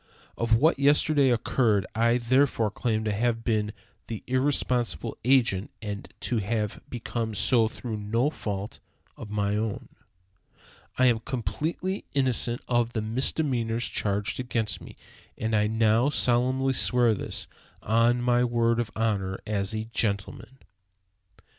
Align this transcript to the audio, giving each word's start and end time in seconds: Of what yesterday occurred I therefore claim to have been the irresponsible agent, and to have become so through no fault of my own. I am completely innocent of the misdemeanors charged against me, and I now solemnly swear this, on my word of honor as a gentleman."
Of 0.35 0.55
what 0.55 0.79
yesterday 0.79 1.29
occurred 1.29 1.85
I 1.93 2.17
therefore 2.17 2.71
claim 2.71 3.03
to 3.03 3.11
have 3.11 3.43
been 3.43 3.71
the 4.07 4.23
irresponsible 4.25 5.15
agent, 5.23 5.69
and 5.79 6.11
to 6.21 6.39
have 6.39 6.81
become 6.89 7.35
so 7.35 7.67
through 7.67 7.97
no 7.97 8.31
fault 8.31 8.79
of 9.15 9.29
my 9.29 9.55
own. 9.55 9.89
I 10.97 11.05
am 11.05 11.19
completely 11.19 12.05
innocent 12.15 12.61
of 12.67 12.93
the 12.93 13.03
misdemeanors 13.03 13.85
charged 13.87 14.39
against 14.39 14.81
me, 14.81 14.95
and 15.37 15.55
I 15.55 15.67
now 15.67 16.09
solemnly 16.09 16.73
swear 16.73 17.13
this, 17.13 17.45
on 17.83 18.23
my 18.23 18.43
word 18.43 18.79
of 18.79 18.89
honor 18.95 19.39
as 19.45 19.75
a 19.75 19.85
gentleman." 19.91 20.57